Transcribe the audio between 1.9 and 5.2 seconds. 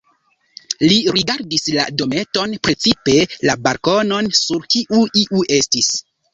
dometon, precipe la balkonon, sur kiu